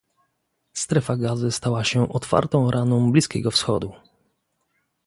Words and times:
Strefa 0.73 1.15
Gazy 1.17 1.51
stała 1.51 1.83
się 1.83 2.09
otwartą 2.09 2.71
raną 2.71 3.11
Bliskiego 3.11 3.51
Wschodu 3.51 3.93